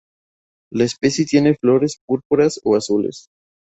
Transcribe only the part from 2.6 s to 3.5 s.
o azules.